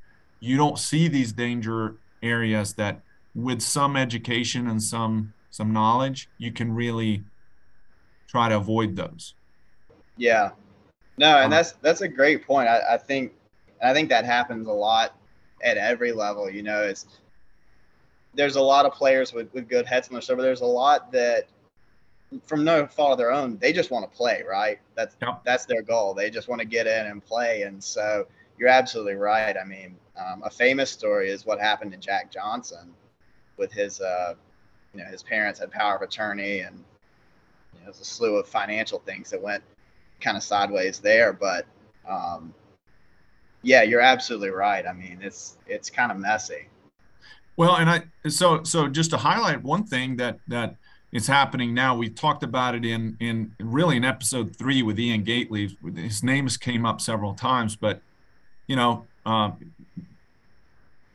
you 0.41 0.57
don't 0.57 0.79
see 0.79 1.09
these 1.09 1.33
danger 1.33 1.97
areas 2.23 2.75
that 2.75 3.03
with 3.35 3.61
some 3.61 3.97
education 3.97 4.69
and 4.69 4.83
some 4.83 5.33
some 5.51 5.73
knowledge 5.73 6.29
you 6.39 6.53
can 6.53 6.73
really 6.73 7.23
try 8.29 8.49
to 8.49 8.57
avoid 8.57 8.97
those. 8.97 9.35
Yeah. 10.17 10.51
No 11.19 11.37
and 11.37 11.47
um, 11.47 11.51
that's 11.51 11.73
that's 11.83 12.01
a 12.01 12.09
great 12.09 12.47
point. 12.47 12.69
I, 12.69 12.95
I 12.95 12.97
think 12.97 13.33
i 13.83 13.93
think 13.93 14.09
that 14.09 14.25
happens 14.25 14.67
a 14.69 14.73
lot 14.73 15.19
at 15.63 15.77
every 15.77 16.11
level 16.11 16.49
you 16.49 16.63
know 16.63 16.83
it's 16.83 17.07
there's 18.37 18.57
a 18.57 18.61
lot 18.61 18.85
of 18.85 18.93
players 18.93 19.33
with, 19.33 19.53
with 19.53 19.69
good 19.69 19.87
heads 19.87 20.09
on 20.09 20.13
their 20.13 20.23
shoulder. 20.23 20.43
There's 20.43 20.61
a 20.61 20.67
lot 20.67 21.11
that, 21.13 21.49
from 22.45 22.65
no 22.65 22.87
fault 22.87 23.13
of 23.13 23.19
their 23.19 23.33
own, 23.33 23.57
they 23.59 23.73
just 23.73 23.91
want 23.91 24.11
to 24.11 24.17
play, 24.17 24.43
right? 24.49 24.79
That's 24.95 25.17
that's 25.45 25.65
their 25.65 25.83
goal. 25.83 26.13
They 26.13 26.29
just 26.29 26.49
want 26.49 26.61
to 26.61 26.67
get 26.67 26.87
in 26.87 27.07
and 27.07 27.25
play. 27.25 27.63
And 27.63 27.83
so 27.83 28.27
you're 28.59 28.69
absolutely 28.69 29.15
right. 29.15 29.57
I 29.57 29.65
mean, 29.65 29.97
um, 30.17 30.43
a 30.45 30.51
famous 30.51 30.91
story 30.91 31.31
is 31.31 31.47
what 31.47 31.61
happened 31.61 31.93
to 31.93 31.99
Jack 31.99 32.31
Johnson 32.33 32.93
with 33.57 33.73
his, 33.73 34.01
uh, 34.01 34.35
you 34.93 35.03
know, 35.03 35.09
his 35.09 35.23
parents 35.23 35.61
had 35.61 35.71
power 35.71 35.97
of 35.97 36.03
attorney, 36.03 36.61
and 36.61 36.77
you 36.77 37.81
know, 37.81 37.85
there's 37.85 38.01
a 38.01 38.05
slew 38.05 38.37
of 38.37 38.49
financial 38.49 38.99
things 38.99 39.31
that 39.31 39.41
went 39.41 39.63
kind 40.21 40.37
of 40.37 40.43
sideways 40.43 40.99
there. 40.99 41.33
But 41.33 41.67
um, 42.09 42.53
yeah, 43.63 43.83
you're 43.83 44.01
absolutely 44.01 44.51
right. 44.51 44.85
I 44.87 44.93
mean, 44.93 45.21
it's 45.23 45.57
it's 45.67 45.91
kind 45.91 46.11
of 46.11 46.19
messy 46.19 46.67
Well, 47.57 47.77
and 47.77 47.89
I 47.89 48.29
so 48.29 48.63
so 48.65 48.89
just 48.89 49.11
to 49.11 49.17
highlight 49.17 49.63
one 49.63 49.85
thing 49.85 50.17
that 50.17 50.39
that 50.49 50.77
is 51.13 51.27
happening 51.27 51.73
now. 51.73 51.97
We 51.97 52.11
talked 52.11 52.43
about 52.43 52.75
it 52.75 52.85
in 52.85 53.17
in 53.21 53.53
really 53.59 53.97
in 53.97 54.05
episode 54.05 54.55
three 54.55 54.83
with 54.83 54.99
Ian 54.99 55.25
Gately. 55.25 55.77
His 55.95 56.23
names 56.23 56.57
came 56.57 56.85
up 56.85 57.01
several 57.01 57.35
times, 57.35 57.77
but 57.77 58.03
you 58.67 58.77
know, 58.77 59.07
um, 59.25 59.73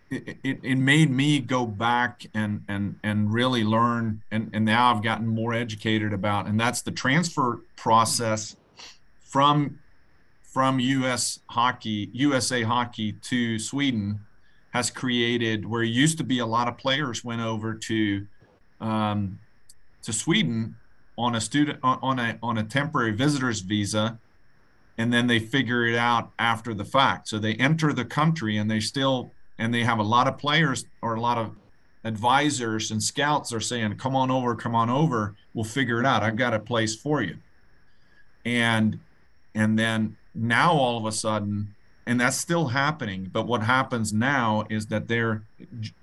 it, 0.09 0.37
it, 0.43 0.59
it 0.63 0.75
made 0.75 1.11
me 1.11 1.39
go 1.39 1.65
back 1.65 2.25
and 2.33 2.63
and 2.67 2.95
and 3.03 3.31
really 3.33 3.63
learn 3.63 4.23
and 4.31 4.49
and 4.53 4.65
now 4.65 4.93
I've 4.93 5.03
gotten 5.03 5.27
more 5.27 5.53
educated 5.53 6.11
about 6.11 6.47
and 6.47 6.59
that's 6.59 6.81
the 6.81 6.91
transfer 6.91 7.61
process 7.77 8.57
from 9.21 9.79
from 10.41 10.79
US 10.79 11.39
hockey 11.49 12.09
USA 12.11 12.63
hockey 12.63 13.13
to 13.13 13.57
Sweden 13.57 14.19
has 14.71 14.89
created 14.89 15.65
where 15.65 15.83
it 15.83 15.89
used 15.89 16.17
to 16.17 16.23
be 16.23 16.39
a 16.39 16.45
lot 16.45 16.67
of 16.67 16.77
players 16.77 17.23
went 17.23 17.41
over 17.41 17.73
to 17.73 18.25
um, 18.79 19.39
to 20.01 20.11
Sweden 20.11 20.75
on 21.17 21.35
a 21.35 21.41
student 21.41 21.79
on 21.83 22.19
a 22.19 22.39
on 22.41 22.57
a 22.57 22.63
temporary 22.63 23.11
visitor's 23.11 23.59
visa 23.59 24.19
and 24.97 25.11
then 25.11 25.27
they 25.27 25.39
figure 25.39 25.85
it 25.85 25.95
out 25.95 26.31
after 26.37 26.73
the 26.73 26.85
fact. 26.85 27.27
So 27.27 27.39
they 27.39 27.55
enter 27.55 27.93
the 27.93 28.05
country 28.05 28.57
and 28.57 28.69
they 28.69 28.79
still 28.79 29.31
and 29.57 29.73
they 29.73 29.83
have 29.83 29.99
a 29.99 30.03
lot 30.03 30.27
of 30.27 30.37
players 30.37 30.85
or 31.01 31.15
a 31.15 31.21
lot 31.21 31.37
of 31.37 31.55
advisors 32.03 32.91
and 32.91 33.01
scouts 33.01 33.53
are 33.53 33.59
saying 33.59 33.95
come 33.97 34.15
on 34.15 34.31
over 34.31 34.55
come 34.55 34.75
on 34.75 34.89
over. 34.89 35.35
We'll 35.53 35.65
figure 35.65 35.99
it 35.99 36.05
out. 36.05 36.23
I've 36.23 36.35
got 36.35 36.53
a 36.53 36.59
place 36.59 36.95
for 36.95 37.21
you. 37.21 37.37
And 38.45 38.99
and 39.53 39.77
then 39.77 40.17
now 40.33 40.71
all 40.73 40.97
of 40.97 41.05
a 41.05 41.11
sudden 41.11 41.75
and 42.05 42.19
that's 42.19 42.37
still 42.37 42.67
happening 42.67 43.29
but 43.31 43.47
what 43.47 43.63
happens 43.63 44.11
now 44.11 44.65
is 44.69 44.87
that 44.87 45.07
they're 45.07 45.43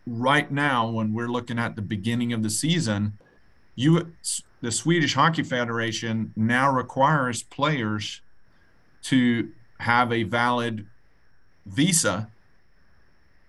right 0.07 0.50
now 0.50 0.88
when 0.88 1.12
we're 1.12 1.28
looking 1.28 1.59
at 1.59 1.76
the 1.76 1.83
beginning 1.83 2.33
of 2.33 2.43
the 2.43 2.50
season 2.50 3.12
you 3.75 4.12
the 4.61 4.73
Swedish 4.73 5.14
Hockey 5.14 5.45
Federation 5.45 6.33
now 6.35 6.71
requires 6.71 7.45
players 7.45 8.21
to 9.02 9.50
have 9.78 10.12
a 10.12 10.25
valid 10.25 10.87
visa 11.64 12.28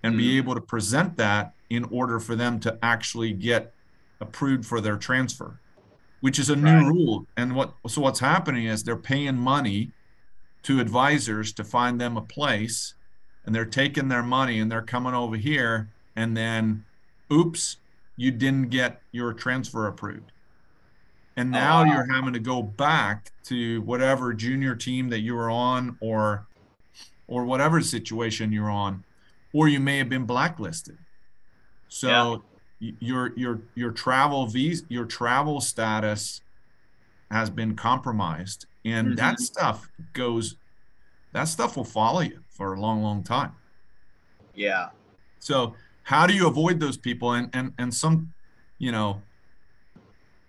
and 0.03 0.13
mm-hmm. 0.13 0.19
be 0.19 0.37
able 0.37 0.53
to 0.53 0.61
present 0.61 1.17
that 1.17 1.53
in 1.69 1.83
order 1.85 2.19
for 2.19 2.35
them 2.35 2.59
to 2.59 2.77
actually 2.83 3.33
get 3.33 3.73
approved 4.21 4.65
for 4.65 4.81
their 4.81 4.97
transfer 4.97 5.59
which 6.21 6.37
is 6.37 6.49
a 6.49 6.55
new 6.55 6.69
right. 6.69 6.87
rule 6.87 7.25
and 7.37 7.55
what 7.55 7.73
so 7.87 8.01
what's 8.01 8.19
happening 8.19 8.65
is 8.65 8.83
they're 8.83 8.95
paying 8.95 9.37
money 9.37 9.91
to 10.63 10.79
advisors 10.79 11.53
to 11.53 11.63
find 11.63 11.99
them 11.99 12.17
a 12.17 12.21
place 12.21 12.93
and 13.45 13.55
they're 13.55 13.65
taking 13.65 14.09
their 14.09 14.23
money 14.23 14.59
and 14.59 14.71
they're 14.71 14.81
coming 14.81 15.13
over 15.13 15.35
here 15.35 15.89
and 16.15 16.35
then 16.35 16.83
oops 17.31 17.77
you 18.19 18.31
didn't 18.31 18.69
get 18.69 19.01
your 19.13 19.31
transfer 19.31 19.87
approved. 19.87 20.31
And 21.37 21.51
now 21.51 21.85
wow. 21.85 21.93
you're 21.93 22.13
having 22.13 22.33
to 22.33 22.39
go 22.39 22.61
back 22.61 23.31
to 23.45 23.81
whatever 23.83 24.33
junior 24.33 24.75
team 24.75 25.07
that 25.09 25.19
you 25.19 25.35
were 25.35 25.49
on 25.49 25.97
or 26.01 26.45
or 27.27 27.45
whatever 27.45 27.79
situation 27.79 28.51
you're 28.51 28.69
on, 28.69 29.05
or 29.53 29.69
you 29.69 29.79
may 29.79 29.99
have 29.99 30.09
been 30.09 30.25
blacklisted. 30.25 30.97
So 31.87 32.43
yeah. 32.79 32.91
your 32.99 33.37
your 33.37 33.61
your 33.73 33.91
travel 33.91 34.47
visa 34.47 34.83
your 34.89 35.05
travel 35.05 35.61
status 35.61 36.41
has 37.31 37.49
been 37.49 37.75
compromised. 37.75 38.65
And 38.85 39.07
mm-hmm. 39.07 39.15
that 39.15 39.39
stuff 39.39 39.89
goes 40.13 40.55
that 41.31 41.43
stuff 41.43 41.77
will 41.77 41.83
follow 41.83 42.21
you 42.21 42.39
for 42.49 42.73
a 42.73 42.79
long, 42.79 43.03
long 43.03 43.23
time. 43.23 43.51
Yeah. 44.55 44.89
So 45.39 45.75
how 46.09 46.25
do 46.25 46.33
you 46.33 46.47
avoid 46.47 46.79
those 46.79 46.97
people 46.97 47.33
and 47.33 47.49
and 47.53 47.71
and 47.77 47.93
some 47.93 48.33
you 48.79 48.91
know 48.91 49.21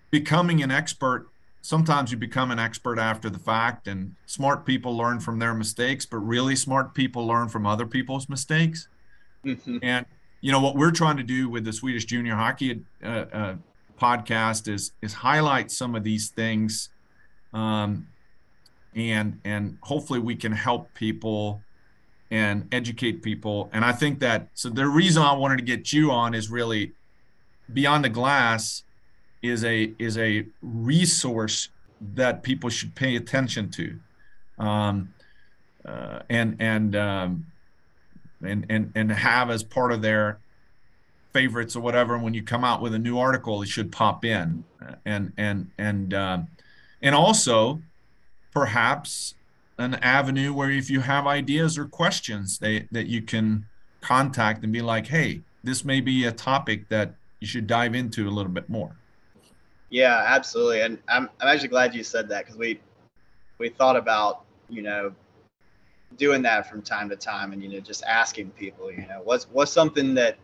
becoming 0.09 0.63
an 0.63 0.71
expert 0.71 1.29
sometimes 1.61 2.11
you 2.11 2.17
become 2.17 2.49
an 2.49 2.57
expert 2.57 2.97
after 2.97 3.29
the 3.29 3.37
fact 3.37 3.87
and 3.87 4.15
smart 4.25 4.65
people 4.65 4.97
learn 4.97 5.19
from 5.19 5.37
their 5.37 5.53
mistakes 5.53 6.03
but 6.03 6.17
really 6.17 6.55
smart 6.55 6.95
people 6.95 7.27
learn 7.27 7.47
from 7.47 7.67
other 7.67 7.85
people's 7.85 8.27
mistakes 8.27 8.87
mm-hmm. 9.45 9.77
and 9.83 10.03
you 10.41 10.51
know 10.51 10.59
what 10.59 10.75
we're 10.75 10.89
trying 10.89 11.17
to 11.17 11.23
do 11.23 11.47
with 11.47 11.63
the 11.63 11.71
swedish 11.71 12.05
junior 12.05 12.35
hockey 12.35 12.81
uh, 13.03 13.25
uh, 13.31 13.55
podcast 14.01 14.67
is 14.67 14.93
is 15.01 15.13
highlight 15.13 15.71
some 15.71 15.95
of 15.95 16.03
these 16.03 16.29
things 16.29 16.89
um, 17.53 18.07
and 18.95 19.39
and 19.45 19.77
hopefully 19.81 20.19
we 20.19 20.35
can 20.35 20.51
help 20.51 20.93
people 20.93 21.61
and 22.31 22.67
educate 22.71 23.21
people. 23.21 23.69
And 23.73 23.83
I 23.83 23.91
think 23.91 24.19
that 24.19 24.47
so 24.53 24.69
the 24.69 24.87
reason 24.87 25.21
I 25.21 25.33
wanted 25.33 25.57
to 25.57 25.63
get 25.63 25.91
you 25.91 26.11
on 26.11 26.33
is 26.33 26.49
really 26.49 26.93
beyond 27.71 28.05
the 28.05 28.09
glass 28.09 28.83
is 29.41 29.63
a 29.63 29.93
is 29.99 30.17
a 30.17 30.45
resource 30.61 31.69
that 32.15 32.41
people 32.41 32.69
should 32.69 32.95
pay 32.95 33.15
attention 33.15 33.69
to, 33.69 33.99
um, 34.57 35.13
uh, 35.85 36.19
and 36.29 36.55
and 36.59 36.95
um, 36.95 37.45
and 38.43 38.65
and 38.69 38.91
and 38.95 39.11
have 39.11 39.49
as 39.49 39.63
part 39.63 39.91
of 39.91 40.01
their 40.01 40.39
favorites 41.33 41.75
or 41.75 41.81
whatever. 41.81 42.15
And 42.15 42.23
when 42.23 42.33
you 42.33 42.43
come 42.43 42.63
out 42.63 42.81
with 42.81 42.93
a 42.93 42.99
new 42.99 43.17
article, 43.17 43.61
it 43.61 43.69
should 43.69 43.91
pop 43.91 44.25
in, 44.25 44.63
and 45.05 45.33
and 45.37 45.71
and 45.77 46.13
um, 46.13 46.47
and 47.01 47.15
also 47.15 47.81
perhaps 48.53 49.35
an 49.77 49.95
avenue 49.95 50.53
where 50.53 50.69
if 50.69 50.89
you 50.89 50.99
have 50.99 51.25
ideas 51.25 51.77
or 51.77 51.85
questions 51.85 52.59
they, 52.59 52.87
that 52.91 53.07
you 53.07 53.21
can 53.21 53.65
contact 54.01 54.63
and 54.63 54.71
be 54.71 54.81
like, 54.81 55.07
hey, 55.07 55.41
this 55.63 55.85
may 55.85 56.01
be 56.01 56.25
a 56.25 56.31
topic 56.31 56.89
that 56.89 57.15
you 57.39 57.47
should 57.47 57.65
dive 57.67 57.95
into 57.95 58.27
a 58.27 58.31
little 58.31 58.51
bit 58.51 58.69
more. 58.69 58.95
Yeah, 59.89 60.23
absolutely. 60.27 60.81
And 60.81 60.97
I'm, 61.07 61.29
I'm 61.39 61.47
actually 61.47 61.69
glad 61.69 61.95
you 61.95 62.03
said 62.03 62.29
that 62.29 62.45
because 62.45 62.57
we 62.57 62.79
we 63.57 63.69
thought 63.69 63.95
about, 63.95 64.43
you 64.69 64.81
know, 64.81 65.13
doing 66.17 66.41
that 66.41 66.69
from 66.69 66.81
time 66.81 67.09
to 67.09 67.15
time 67.15 67.51
and, 67.51 67.61
you 67.61 67.69
know, 67.69 67.79
just 67.79 68.03
asking 68.03 68.51
people, 68.51 68.91
you 68.91 69.05
know, 69.07 69.21
what's 69.23 69.45
what's 69.45 69.71
something 69.71 70.13
that 70.15 70.37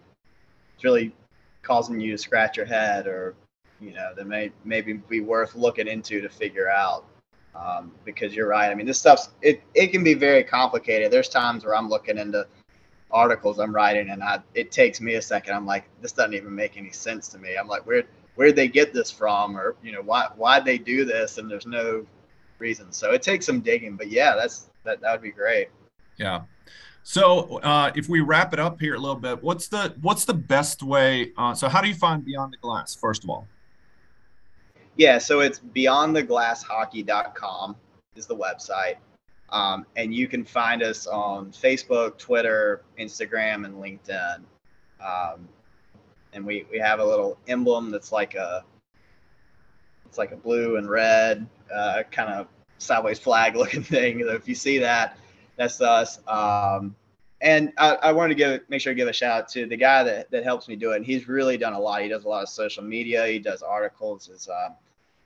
is 0.77 0.83
really 0.83 1.13
causing 1.61 1.99
you 1.99 2.11
to 2.11 2.17
scratch 2.17 2.57
your 2.57 2.65
head 2.65 3.07
or, 3.07 3.35
you 3.79 3.93
know, 3.93 4.13
that 4.15 4.27
may 4.27 4.51
maybe 4.63 4.93
be 4.93 5.19
worth 5.19 5.55
looking 5.55 5.87
into 5.87 6.21
to 6.21 6.29
figure 6.29 6.69
out 6.69 7.05
um, 7.55 7.91
because 8.05 8.33
you're 8.35 8.47
right. 8.47 8.69
I 8.69 8.75
mean, 8.75 8.85
this 8.85 8.99
stuff's 8.99 9.29
it 9.41 9.61
it 9.73 9.87
can 9.87 10.03
be 10.03 10.13
very 10.13 10.43
complicated. 10.43 11.11
There's 11.11 11.29
times 11.29 11.65
where 11.65 11.75
I'm 11.75 11.89
looking 11.89 12.17
into 12.17 12.47
articles 13.09 13.57
I'm 13.57 13.73
writing 13.73 14.09
and 14.09 14.21
I 14.21 14.39
it 14.53 14.71
takes 14.71 15.01
me 15.01 15.15
a 15.15 15.21
second. 15.21 15.55
I'm 15.55 15.65
like, 15.65 15.85
this 16.01 16.11
doesn't 16.11 16.33
even 16.33 16.53
make 16.53 16.77
any 16.77 16.91
sense 16.91 17.27
to 17.29 17.37
me. 17.37 17.55
I'm 17.57 17.67
like, 17.67 17.85
where 17.85 18.03
where'd 18.35 18.55
they 18.55 18.67
get 18.67 18.93
this 18.93 19.11
from, 19.11 19.57
or 19.57 19.75
you 19.83 19.91
know, 19.91 20.01
why 20.01 20.27
why'd 20.35 20.65
they 20.65 20.77
do 20.77 21.05
this? 21.05 21.37
And 21.37 21.49
there's 21.49 21.65
no 21.65 22.05
reason. 22.59 22.91
So 22.91 23.11
it 23.11 23.21
takes 23.21 23.45
some 23.45 23.61
digging. 23.61 23.95
But 23.95 24.09
yeah, 24.09 24.35
that's 24.35 24.69
that 24.83 25.01
that 25.01 25.11
would 25.11 25.21
be 25.21 25.31
great. 25.31 25.69
Yeah. 26.17 26.41
So 27.09 27.59
uh, 27.59 27.93
if 27.95 28.09
we 28.09 28.19
wrap 28.19 28.51
it 28.51 28.59
up 28.59 28.81
here 28.81 28.95
a 28.95 28.99
little 28.99 29.15
bit, 29.15 29.41
what's 29.41 29.69
the 29.69 29.95
what's 30.01 30.25
the 30.25 30.33
best 30.33 30.83
way? 30.83 31.31
Uh, 31.37 31.53
so 31.53 31.69
how 31.69 31.81
do 31.81 31.87
you 31.87 31.93
find 31.93 32.25
Beyond 32.25 32.51
the 32.51 32.57
Glass 32.57 32.93
first 32.93 33.23
of 33.23 33.29
all? 33.29 33.47
Yeah, 34.97 35.17
so 35.17 35.39
it's 35.39 35.61
beyondtheglasshockey.com 35.73 37.77
is 38.17 38.25
the 38.25 38.35
website. 38.35 38.97
Um, 39.47 39.85
and 39.95 40.13
you 40.13 40.27
can 40.27 40.43
find 40.43 40.83
us 40.83 41.07
on 41.07 41.53
Facebook, 41.53 42.17
Twitter, 42.17 42.81
Instagram, 42.99 43.63
and 43.63 43.75
LinkedIn. 43.75 44.39
Um, 44.99 45.47
and 46.33 46.45
we, 46.45 46.65
we 46.69 46.77
have 46.77 46.99
a 46.99 47.05
little 47.05 47.37
emblem 47.47 47.89
that's 47.89 48.11
like 48.11 48.35
a 48.35 48.65
it's 50.05 50.17
like 50.17 50.33
a 50.33 50.37
blue 50.37 50.75
and 50.75 50.89
red 50.89 51.47
uh, 51.73 52.03
kind 52.11 52.33
of 52.33 52.47
sideways 52.79 53.17
flag 53.17 53.55
looking 53.55 53.81
thing. 53.81 54.23
So 54.23 54.33
If 54.33 54.49
you 54.49 54.55
see 54.55 54.79
that, 54.79 55.17
that's 55.57 55.81
us. 55.81 56.19
Um, 56.27 56.95
and 57.41 57.71
I, 57.77 57.95
I 57.95 58.11
wanted 58.13 58.29
to 58.29 58.35
give 58.35 58.61
make 58.69 58.81
sure 58.81 58.93
to 58.93 58.97
give 58.97 59.07
a 59.07 59.13
shout 59.13 59.31
out 59.31 59.49
to 59.49 59.65
the 59.65 59.77
guy 59.77 60.03
that, 60.03 60.31
that 60.31 60.43
helps 60.43 60.67
me 60.67 60.75
do 60.75 60.93
it. 60.93 60.97
And 60.97 61.05
he's 61.05 61.27
really 61.27 61.57
done 61.57 61.73
a 61.73 61.79
lot. 61.79 62.01
He 62.01 62.07
does 62.07 62.23
a 62.23 62.29
lot 62.29 62.43
of 62.43 62.49
social 62.49 62.83
media. 62.83 63.27
He 63.27 63.39
does 63.39 63.61
articles. 63.61 64.27
His 64.27 64.47
uh, 64.47 64.69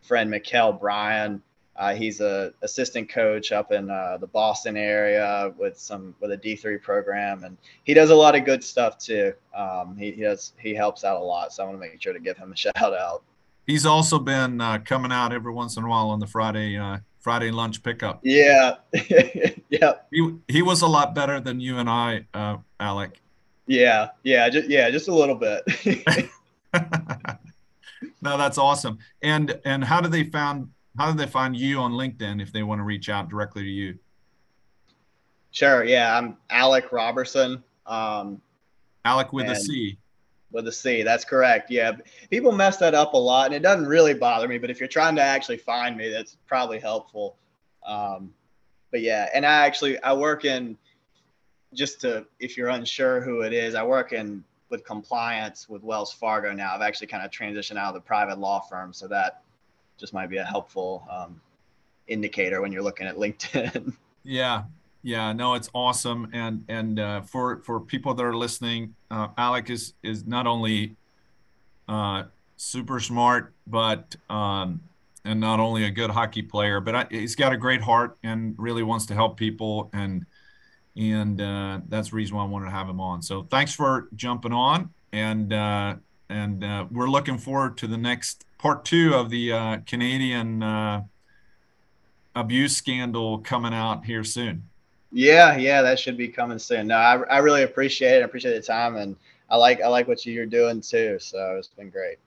friend 0.02 0.32
Mikkel 0.32 0.80
Bryan. 0.80 1.42
Uh, 1.78 1.96
he's 1.96 2.20
a 2.20 2.54
assistant 2.62 3.10
coach 3.10 3.54
up 3.54 3.72
in 3.72 3.90
uh, 3.90 4.18
the 4.18 4.28
Boston 4.28 4.76
area 4.76 5.54
with 5.58 5.80
some 5.80 6.14
with 6.20 6.32
a 6.32 6.38
D3 6.38 6.82
program, 6.82 7.46
and 7.46 7.58
he 7.86 7.94
does 7.94 8.10
a 8.10 8.16
lot 8.16 8.36
of 8.36 8.44
good 8.44 8.62
stuff 8.62 8.98
too. 8.98 9.34
Um, 9.56 9.96
he, 9.98 10.12
he 10.12 10.22
does 10.22 10.52
he 10.60 10.76
helps 10.76 11.06
out 11.06 11.22
a 11.22 11.24
lot, 11.24 11.54
so 11.54 11.64
I 11.64 11.68
want 11.68 11.82
to 11.82 11.88
make 11.88 12.02
sure 12.02 12.12
to 12.12 12.20
give 12.20 12.38
him 12.38 12.52
a 12.52 12.56
shout 12.58 12.76
out. 12.78 13.24
He's 13.66 13.86
also 13.86 14.20
been 14.20 14.60
uh, 14.60 14.80
coming 14.80 15.14
out 15.14 15.32
every 15.32 15.54
once 15.54 15.78
in 15.78 15.84
a 15.84 15.88
while 15.88 16.10
on 16.10 16.20
the 16.20 16.28
Friday 16.28 16.78
uh, 16.78 16.98
Friday 17.22 17.52
lunch 17.52 17.82
pickup. 17.84 18.20
Yeah, 18.24 18.76
yeah. 19.70 19.94
He 20.12 20.36
he 20.48 20.62
was 20.62 20.82
a 20.82 20.88
lot 20.88 21.16
better 21.16 21.40
than 21.40 21.60
you 21.60 21.78
and 21.78 21.90
I, 21.90 22.26
uh, 22.34 22.58
Alec. 22.80 23.22
Yeah, 23.68 24.10
yeah, 24.24 24.50
just 24.50 24.70
yeah, 24.70 24.90
just 24.90 25.08
a 25.08 25.14
little 25.14 25.36
bit. 25.36 25.64
no, 28.22 28.38
that's 28.38 28.58
awesome. 28.58 28.98
And 29.22 29.60
and 29.64 29.84
how 29.84 30.02
do 30.02 30.10
they 30.10 30.24
found 30.24 30.70
how 30.98 31.12
do 31.12 31.18
they 31.18 31.28
find 31.28 31.56
you 31.56 31.80
on 31.80 31.94
LinkedIn 31.94 32.42
if 32.42 32.52
they 32.52 32.64
want 32.64 32.80
to 32.80 32.84
reach 32.84 33.08
out 33.08 33.30
directly 33.30 33.64
to 33.64 33.70
you? 33.70 33.98
Sure. 35.52 35.84
Yeah, 35.84 36.18
I'm 36.18 36.38
Alec 36.50 36.92
Roberson. 36.92 37.64
Um, 37.86 38.42
Alec 39.06 39.32
with 39.34 39.48
a 39.48 39.56
C. 39.56 39.98
with 40.52 40.68
a 40.68 40.72
C. 40.72 41.04
That's 41.04 41.26
correct. 41.26 41.72
Yeah, 41.72 41.94
people 42.30 42.52
mess 42.52 42.78
that 42.78 42.94
up 42.94 43.14
a 43.14 43.18
lot, 43.18 43.48
and 43.48 43.56
it 43.56 43.62
doesn't 43.62 43.88
really 43.88 44.14
bother 44.14 44.48
me. 44.48 44.58
But 44.58 44.70
if 44.70 44.80
you're 44.80 44.90
trying 44.90 45.16
to 45.16 45.22
actually 45.22 45.58
find 45.58 45.98
me, 45.98 46.10
that's 46.10 46.38
probably 46.48 46.80
helpful. 46.80 47.38
Um, 47.86 48.34
but 48.92 49.02
yeah, 49.02 49.30
and 49.34 49.46
I 49.46 49.66
actually 49.66 50.02
I 50.04 50.14
work 50.14 50.46
in 50.46 50.78
just 51.74 52.02
to 52.02 52.26
if 52.40 52.58
you're 52.58 52.70
unsure 52.70 53.22
who 53.22 53.42
it 53.42 53.54
is, 53.54 53.76
I 53.76 53.84
work 53.84 54.14
in 54.14 54.44
with 54.70 54.86
compliance 54.86 55.68
with 55.68 55.84
Wells 55.84 56.14
Fargo 56.14 56.54
now. 56.54 56.74
I've 56.74 56.82
actually 56.82 57.08
kind 57.08 57.26
of 57.26 57.32
transitioned 57.32 57.78
out 57.78 57.90
of 57.90 57.94
the 57.96 58.02
private 58.02 58.40
law 58.40 58.60
firm, 58.60 58.94
so 58.94 59.08
that 59.08 59.44
just 59.98 60.14
might 60.14 60.30
be 60.30 60.38
a 60.38 60.44
helpful 60.44 61.08
um, 61.10 61.40
indicator 62.08 62.62
when 62.62 62.72
you're 62.72 62.84
looking 62.84 63.08
at 63.08 63.16
LinkedIn. 63.16 63.94
Yeah, 64.24 64.66
yeah, 65.04 65.34
no, 65.34 65.56
it's 65.56 65.70
awesome, 65.74 66.30
and 66.32 66.64
and 66.68 67.00
uh, 67.00 67.22
for 67.22 67.62
for 67.64 67.80
people 67.80 68.14
that 68.14 68.24
are 68.24 68.36
listening, 68.36 68.96
uh, 69.10 69.30
Alec 69.38 69.70
is 69.70 69.94
is 70.04 70.28
not 70.28 70.46
only 70.46 70.96
uh, 71.88 72.24
super 72.58 73.00
smart, 73.00 73.54
but 73.66 74.16
um, 74.30 74.82
and 75.26 75.40
not 75.40 75.60
only 75.60 75.86
a 75.86 75.90
good 75.90 76.12
hockey 76.12 76.44
player, 76.44 76.80
but 76.80 76.96
I, 76.96 77.08
he's 77.10 77.36
got 77.36 77.52
a 77.52 77.58
great 77.58 77.82
heart 77.82 78.18
and 78.24 78.54
really 78.60 78.84
wants 78.84 79.08
to 79.08 79.16
help 79.16 79.38
people, 79.38 79.90
and 79.92 80.26
and 80.96 81.42
uh, 81.42 81.80
that's 81.90 82.12
the 82.12 82.16
reason 82.16 82.36
why 82.36 82.44
I 82.44 82.48
wanted 82.48 82.66
to 82.66 82.72
have 82.72 82.88
him 82.88 83.02
on. 83.02 83.24
So 83.24 83.44
thanks 83.50 83.74
for 83.74 84.08
jumping 84.16 84.54
on, 84.54 84.92
and 85.12 85.52
uh, 85.52 85.96
and 86.30 86.64
uh, 86.64 86.86
we're 86.92 87.10
looking 87.10 87.40
forward 87.40 87.76
to 87.80 87.88
the 87.88 87.98
next 87.98 88.46
part 88.60 88.86
two 88.86 89.16
of 89.16 89.32
the 89.32 89.82
Canadian 89.88 91.08
abuse 92.36 92.78
scandal 92.78 93.40
coming 93.40 93.74
out 93.74 94.06
here 94.06 94.24
soon. 94.24 94.70
Yeah, 95.12 95.58
yeah, 95.58 95.82
that 95.82 96.00
should 96.00 96.18
be 96.18 96.28
coming 96.30 96.60
soon. 96.60 96.88
No, 96.88 96.96
I, 96.98 97.16
I 97.24 97.38
really 97.40 97.64
appreciate 97.64 98.18
it. 98.18 98.22
I 98.22 98.26
appreciate 98.26 98.54
the 98.56 98.62
time, 98.62 98.96
and 98.96 99.16
I 99.50 99.58
like 99.58 99.82
I 99.82 99.88
like 99.88 100.08
what 100.08 100.26
you're 100.26 100.46
doing 100.46 100.82
too. 100.82 101.18
So 101.20 101.56
it's 101.58 101.68
been 101.68 101.90
great. 101.90 102.18